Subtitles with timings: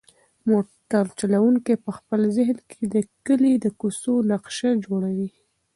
[0.49, 5.29] موټر چلونکی په خپل ذهن کې د کلي د کوڅو نقشه جوړوي.